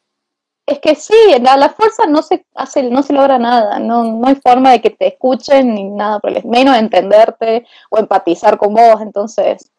[0.66, 4.28] Es que sí, a la fuerza no se hace, no se logra nada, no, no
[4.28, 9.72] hay forma de que te escuchen ni nada, menos entenderte o empatizar con vos, entonces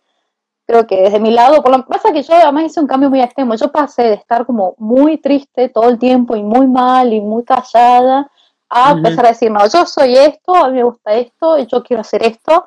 [0.64, 3.10] creo que desde mi lado, por lo que pasa que yo además hice un cambio
[3.10, 7.12] muy extremo, yo pasé de estar como muy triste todo el tiempo y muy mal
[7.12, 8.30] y muy callada
[8.68, 11.82] a empezar a decir, no, yo soy esto, a mí me gusta esto, y yo
[11.82, 12.64] quiero hacer esto,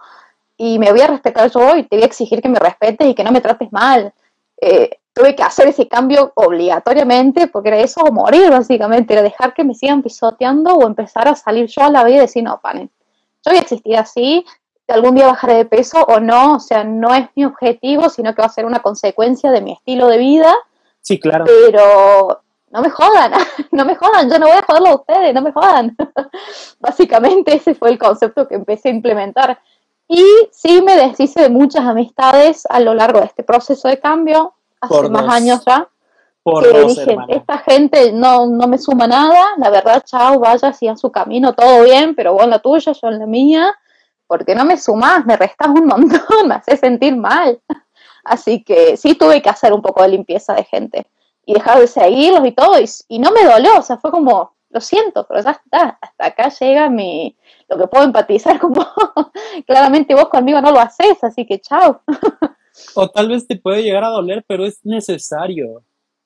[0.61, 3.15] y me voy a respetar yo y te voy a exigir que me respetes y
[3.15, 4.13] que no me trates mal.
[4.61, 9.53] Eh, tuve que hacer ese cambio obligatoriamente porque era eso o morir básicamente, era dejar
[9.53, 12.59] que me sigan pisoteando o empezar a salir yo a la vida y decir, no,
[12.59, 12.91] paren,
[13.45, 14.45] yo voy a existir así,
[14.89, 18.41] algún día bajaré de peso o no, o sea, no es mi objetivo, sino que
[18.41, 20.53] va a ser una consecuencia de mi estilo de vida.
[20.99, 21.45] Sí, claro.
[21.45, 22.41] Pero
[22.71, 23.31] no me jodan,
[23.71, 25.95] no me jodan, yo no voy a joderlo a ustedes, no me jodan.
[26.79, 29.59] Básicamente ese fue el concepto que empecé a implementar.
[30.11, 34.55] Y sí me deshice de muchas amistades a lo largo de este proceso de cambio,
[34.81, 35.87] hace más años ya.
[36.41, 40.97] Por que dije, esta gente no, no me suma nada, la verdad, chao, vaya, sigan
[40.97, 43.75] su camino, todo bien, pero vos en la tuya, yo en la mía,
[44.25, 47.61] porque no me sumás, me restas un montón, me hace sentir mal.
[48.23, 51.05] Así que sí tuve que hacer un poco de limpieza de gente
[51.45, 54.55] y dejar de seguirlos y todo, y, y no me dolió, o sea, fue como,
[54.71, 57.35] lo siento, pero ya está, hasta acá llega mi,
[57.69, 58.87] lo que puedo empatizar con vos.
[59.65, 62.01] Claramente vos conmigo no lo haces, así que chao.
[62.95, 65.83] o tal vez te puede llegar a doler, pero es necesario.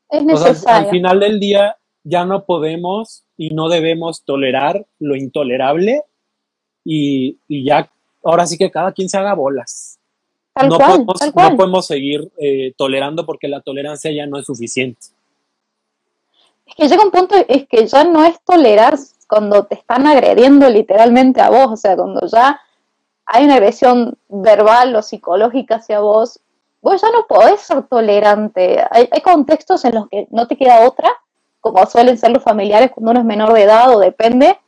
[0.09, 0.85] Es necesario.
[0.85, 6.03] al final del día ya no podemos y no debemos tolerar lo intolerable
[6.85, 7.89] y, ya,
[8.23, 9.99] ahora sí que cada quien se haga bolas.
[10.55, 15.07] no, podemos, no podemos seguir eh, tolerando porque la tolerancia ya no es suficiente.
[16.65, 18.97] Es que llega un punto, es que ya no es tolerar
[19.33, 22.61] cuando te están agrediendo literalmente a vos, o sea, cuando ya
[23.25, 26.39] hay una agresión verbal o psicológica hacia vos,
[26.83, 28.85] vos ya no podés ser tolerante.
[28.91, 31.09] Hay, contextos en los que no te queda otra,
[31.61, 34.59] como suelen ser los familiares cuando uno es menor de edad o depende,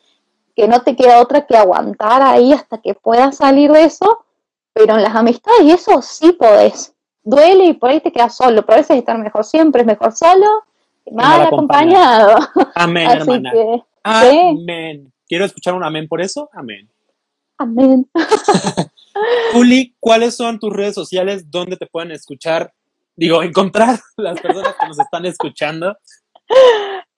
[0.55, 4.26] que no te queda otra que aguantar ahí hasta que puedas salir de eso,
[4.74, 6.95] pero en las amistades y eso sí podés.
[7.22, 10.11] Duele y por ahí te quedas solo, pero a veces estar mejor siempre es mejor
[10.11, 10.63] solo
[11.11, 12.36] mal, acompañado.
[12.74, 13.53] Amén, hermana.
[14.06, 15.12] Amén.
[15.28, 16.49] Quiero escuchar un amén por eso.
[16.53, 16.89] Amén.
[17.58, 18.10] Amén.
[19.53, 22.74] Juli, ¿cuáles son tus redes sociales donde te pueden escuchar?
[23.16, 25.97] Digo, encontrar las personas que nos están escuchando.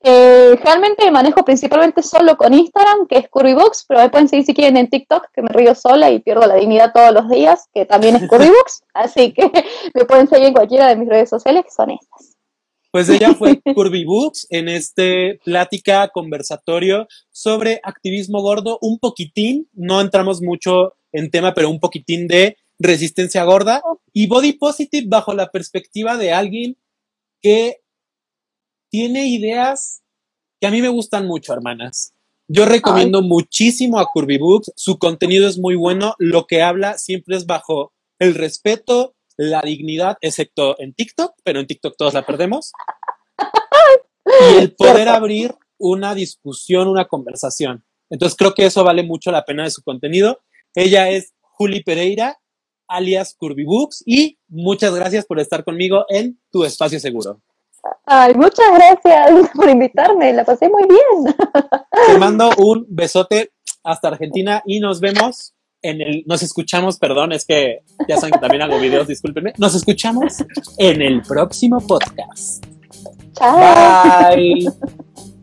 [0.01, 4.53] Eh, realmente manejo principalmente solo con Instagram, que es Currybox, pero me pueden seguir si
[4.53, 7.85] quieren en TikTok, que me río sola y pierdo la dignidad todos los días, que
[7.85, 9.51] también es Currybox, así que
[9.93, 12.36] me pueden seguir en cualquiera de mis redes sociales, que son estas.
[12.97, 20.01] Pues ella fue Curvy Books en este plática conversatorio sobre activismo gordo, un poquitín, no
[20.01, 23.83] entramos mucho en tema, pero un poquitín de resistencia gorda
[24.13, 26.75] y body positive bajo la perspectiva de alguien
[27.39, 27.81] que
[28.89, 30.01] tiene ideas
[30.59, 32.15] que a mí me gustan mucho, hermanas.
[32.47, 37.37] Yo recomiendo muchísimo a Curvy Books, su contenido es muy bueno, lo que habla siempre
[37.37, 42.71] es bajo el respeto, la dignidad, excepto en TikTok, pero en TikTok todos la perdemos.
[44.51, 47.85] Y el poder abrir una discusión, una conversación.
[48.09, 50.41] Entonces creo que eso vale mucho la pena de su contenido.
[50.75, 52.37] Ella es Juli Pereira
[52.87, 57.41] alias Curvybooks, y muchas gracias por estar conmigo en tu espacio seguro.
[58.05, 61.35] Ay, muchas gracias por invitarme, la pasé muy bien.
[62.07, 63.51] Te mando un besote
[63.83, 65.53] hasta Argentina y nos vemos
[65.89, 69.75] en el, nos escuchamos, perdón, es que ya saben que también hago videos, discúlpenme, nos
[69.75, 70.35] escuchamos
[70.77, 72.65] en el próximo podcast.
[73.33, 74.35] Chao.
[74.35, 74.67] Bye.